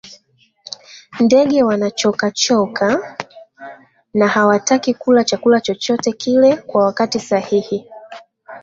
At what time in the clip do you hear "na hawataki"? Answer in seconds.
4.13-4.93